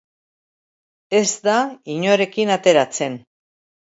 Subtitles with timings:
[1.17, 1.57] Ez da
[1.97, 3.19] inorekin ateratzen.